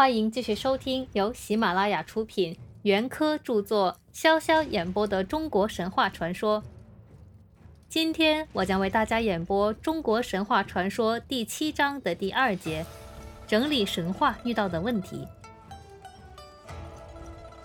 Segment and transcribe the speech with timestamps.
[0.00, 6.62] 欢迎继续收听由喜马拉雅出品、袁科著作、潇潇演播的中国神话传说。
[7.86, 12.82] 今天我将为大家演播《中国神话传说》第七章的第二节，
[13.46, 15.28] 整理神话遇到的问题。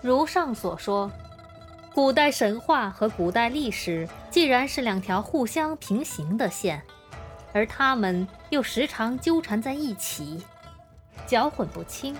[0.02, 1.10] 如上所说，
[1.94, 6.82] 古代神话和古代历史既然是两条互相平行的线，
[7.54, 10.42] 而它们又时常纠缠在一起。
[11.26, 12.16] 搅混不清。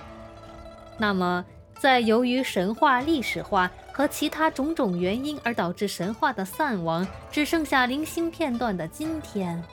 [0.97, 1.45] 那么，
[1.79, 9.63] 在由于神话历史化和其他种种原因而导致神话的散亡，只剩下零星片段的今天，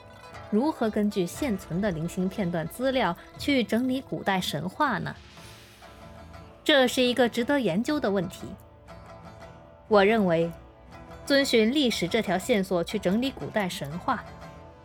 [0.51, 5.15] 如何根据现存的零星片段资料去整理古代神话呢？
[6.63, 8.47] 这是一个值得研究的问题。
[9.87, 10.51] 我认为，
[11.25, 14.23] 遵循历史这条线索去整理古代神话，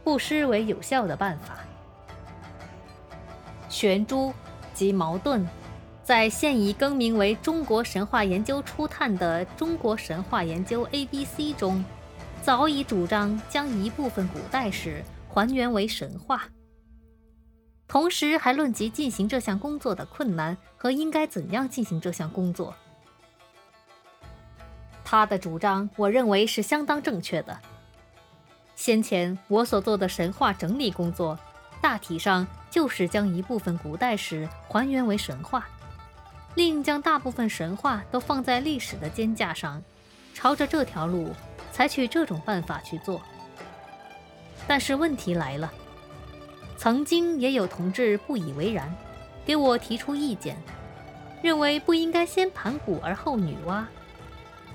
[0.05, 1.59] 不失为有效的办法。
[3.71, 4.35] 玄珠
[4.75, 5.47] 及矛盾，
[6.03, 11.83] 在现已更名为中国神话研究初探的《中国神话研究 A B C》中，
[12.43, 16.49] 早已主张将一部分古代史还原为神话，
[17.87, 22.75] 同时还论及进行这项工作的困难和应该怎样进行这项工作。
[25.05, 27.57] 他的主张，我认为是相当正确的。
[28.75, 31.39] 先前我所做的神话整理工作。
[31.81, 35.67] 大体上就是将一部分古代史还原为神话，
[36.55, 39.83] 另将大部分神话都放在历史的肩架上，
[40.35, 41.35] 朝着这条路
[41.73, 43.23] 采取这种办法去做。
[44.69, 45.73] 但是问题来了，
[46.77, 48.95] 曾经也有同志不以为然，
[49.47, 50.57] 给我提出意见，
[51.43, 53.85] 认为不应该先盘古而后女娲，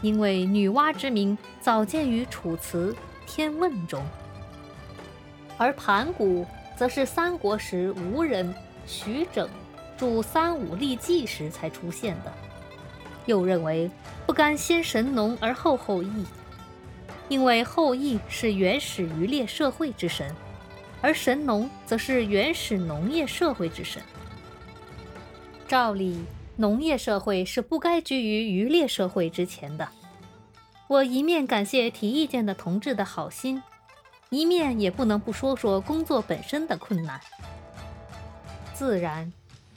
[0.02, 2.92] 因为女娲之名早见于《楚辞·
[3.28, 4.04] 天问》中，
[5.58, 6.46] 而盘古。
[6.76, 8.54] 则是三国时吴人
[8.86, 9.50] 徐整
[9.98, 12.34] 著《三五历纪》时才出现的。
[13.26, 13.90] 又认为
[14.28, 16.26] 不甘先神农而后后羿，
[17.28, 20.36] 因为后羿是原始渔猎社会之神，
[21.02, 24.02] 而神农则是原始农业社会之神。
[25.68, 26.24] 照理，
[26.58, 29.90] 农业社会是不该居于渔猎社会之前的。
[30.88, 33.64] 我一面感谢提意见的同志的好心。
[34.30, 37.20] 一面也不能不说说工作本身的困难。
[38.74, 39.32] 自然，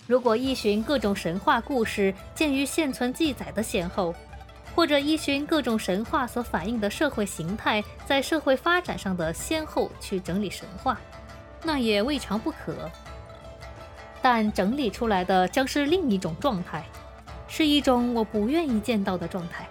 [0.07, 4.15] 如果依循各种神话故事鉴于现存记载的先后，
[4.75, 11.01] 或者依循各种神话所反映的社会形态在社会发展上的先后去整理神话，
[11.63, 12.91] 那也未尝不可。
[14.21, 16.85] 但整理出来的将是另一种状态，
[17.47, 19.69] 是一种我不愿意见到的状态。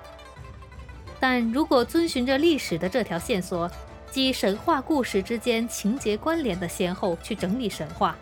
[1.20, 3.70] 但如果遵循着历史的这条线索，
[4.10, 8.16] 即神话故事之间情节关联的先后去整理神话，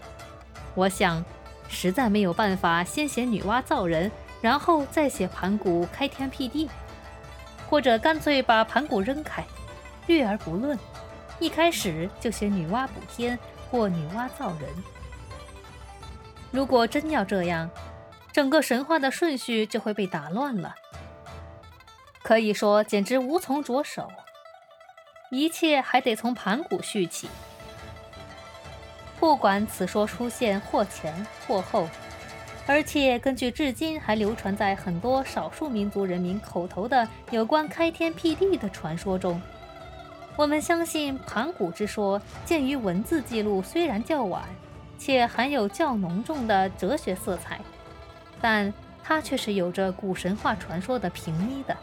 [0.73, 1.23] 我想
[1.69, 6.69] 实在没有办法先写女娲造人，然后再写盘古开天辟地，
[7.69, 9.46] 或者干脆把盘古扔开，
[10.07, 10.78] 略而不论，
[11.40, 13.38] 一开始就写女娲补天
[13.72, 14.69] 或女娲造人。
[16.52, 17.69] 如果真要这样，
[18.34, 20.75] 整个神话的顺序就会被打乱了，
[22.22, 24.12] 可以说简直无从着手。
[25.30, 27.28] 一切还得从盘古续起。
[29.19, 31.88] 不管此说出现或前或后，
[32.68, 39.41] 而且根据至今还流传在很多少数民族人民口头的有关开天辟地的传说中，
[40.35, 44.44] 我们相信盘古之说，鉴于文字记录虽然较晚，
[44.97, 47.59] 且含有较浓重的哲学色彩，
[48.41, 48.72] 但
[49.03, 51.75] 它却是有着古神话传说的平依的。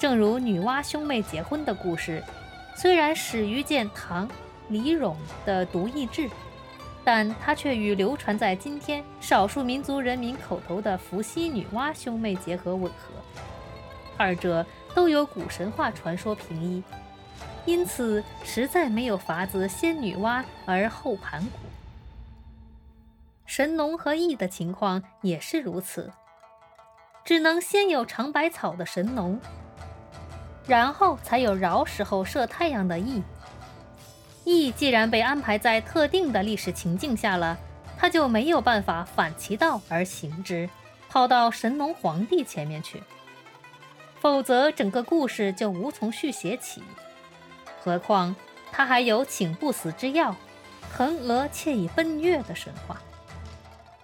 [0.00, 2.24] 正如女娲兄妹结婚的故事，
[2.74, 4.26] 虽然始于见唐
[4.70, 6.22] 李咏的《独异志》，
[7.04, 13.12] 但它却与流传在今天少数民族人民口头的伏羲女娲兄妹结合吻合，
[14.16, 16.82] 二者都有古神话传说平依，
[17.66, 21.58] 因此实在没有法子先女娲而后盘古。
[23.44, 26.10] 神农和羿的情况也是如此，
[27.22, 29.38] 只能先有尝百草的神农。
[30.70, 33.20] 然后才有饶时候射太阳的羿。
[34.44, 37.58] 羿既然被安排在特定的历史情境下了，
[37.98, 40.70] 他就没有办法反其道而行之，
[41.08, 43.02] 跑到神农皇帝前面去，
[44.20, 46.84] 否则整个故事就无从续写起。
[47.82, 48.36] 何况
[48.70, 50.36] 他还有请不死之药，
[50.94, 53.02] 腾娥窃以奔月的神话，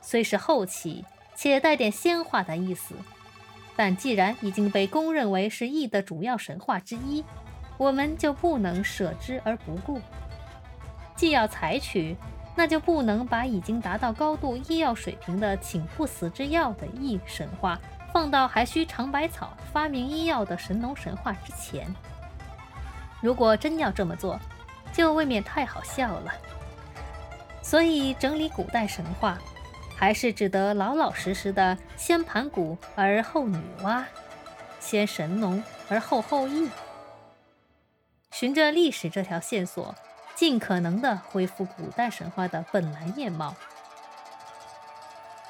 [0.03, 1.05] 虽是后起，
[1.37, 2.97] 且带点仙话的意思。
[3.77, 7.23] 但既然已经被公认为是羿的主要神话之一，
[7.77, 10.01] 我们就不能舍之而不顾。
[11.15, 12.17] 既要采取，
[12.55, 17.79] 那就不能把已经达到高度医药水平的请不死之药的异神话
[18.13, 21.87] 放到还需尝百草发明医药的神农神话之前。
[23.21, 24.41] 如果真要这么做，
[24.93, 26.33] 就未免太好笑了。
[27.61, 29.37] 所以整理古代神话，
[29.97, 34.05] 还是只得老老实实的先盘古而后女娲，
[34.79, 36.71] 先神农而后后羿，
[38.31, 39.95] 循着历史这条线索。
[40.35, 43.55] 尽可能的恢复古代神话的本来面貌。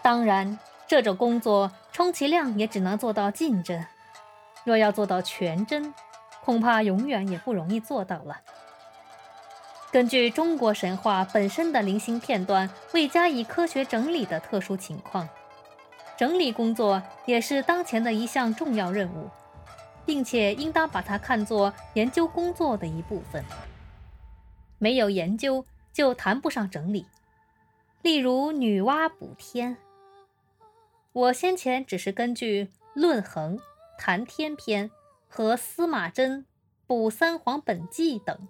[0.00, 3.84] 当然，这种工作充其量也只能做到近真，
[4.62, 5.92] 若要做到全真，
[6.44, 8.40] 恐怕永远也不容易做到了。
[9.92, 15.26] 根据中国神话本身的零星片段未加以科学整理的特殊情况，
[16.18, 19.30] 整理工作也是当前的一项重要任务，
[20.04, 23.42] 并且应当把它看作研究工作的一部分。
[24.78, 27.06] 没有研究，就谈不上整理。
[28.02, 29.78] 例如女娲补天，
[31.12, 33.56] 我先前只是根据《论衡·
[33.96, 34.90] 谈天篇》
[35.28, 36.30] 和司马箴
[36.86, 38.46] 《补三皇本纪》等，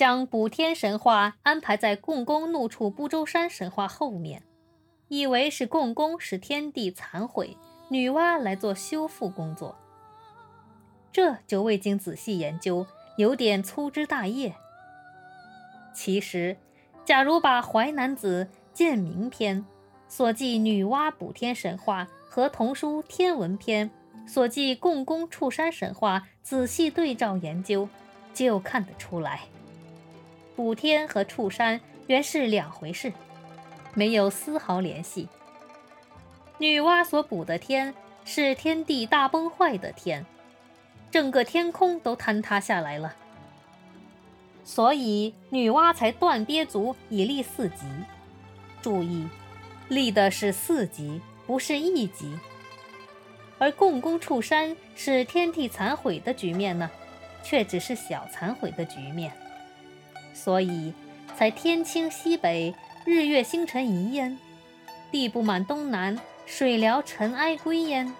[0.00, 4.42] 将补天神话安排在共工怒触不周山神话后面，
[5.08, 7.54] 以为是共工使天地残毁，
[7.90, 9.76] 女娲来做修复工作。
[11.12, 12.86] 这就未经仔细研究，
[13.18, 14.54] 有点粗枝大叶。
[15.92, 16.56] 其实，
[17.04, 19.58] 假如把《淮南子·建明篇》
[20.08, 23.90] 所记女娲补天神话和童书《天文篇》
[24.26, 27.86] 所记共工触山神话仔细对照研究，
[28.32, 29.42] 就看得出来，
[30.60, 33.10] 补天和触山原是两回事，
[33.94, 35.26] 没有丝毫联系。
[36.58, 37.94] 女娲所补的天
[38.26, 40.26] 是天地大崩坏的天，
[41.10, 43.16] 整个天空都坍塌下来了。
[44.62, 47.86] 所以女娲才断鳖足以立四极。
[48.82, 49.26] 注意，
[49.88, 52.38] 立的是四极，不是一极。
[53.58, 56.90] 而共工触山是天地残毁的局面呢，
[57.42, 59.32] 却只是小残毁的局面。
[60.42, 60.94] 所以
[61.36, 64.38] 才天倾西北，日月星辰移焉；
[65.10, 68.10] 地不满东南，水潦尘埃归焉。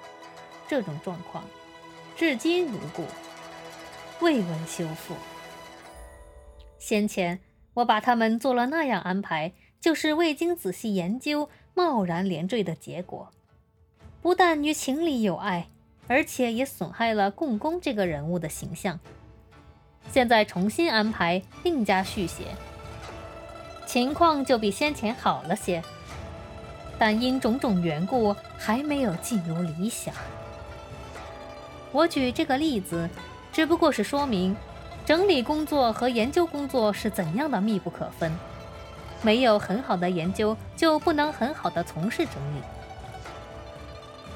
[0.69, 1.43] 这种状况，
[2.15, 3.07] 至今如故，
[4.21, 5.15] 未闻修复。
[6.79, 7.41] 先前
[7.73, 13.31] 我把他们做了那样安排，就是未经仔细研究、贸然连缀的结果，
[14.21, 15.69] 不但与情理有碍，
[16.07, 19.01] 而且也损害了共工这个人物的形象。
[20.09, 22.45] 现在重新安排，另加续写，
[23.87, 25.83] 情况就比先前好了些，
[26.99, 30.15] 但因种种缘故，还没有尽如理想。
[31.93, 33.09] 我举这个例子，
[33.53, 34.57] 只不过是说明。
[35.07, 38.33] 整理工作和研究工作是怎样的密不可分？
[39.23, 42.63] 没有很好的研究，就不能很好的从事整理。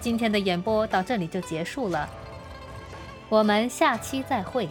[0.00, 2.08] 今天的演播到这里就结束了，
[3.28, 4.68] 我们下期再会。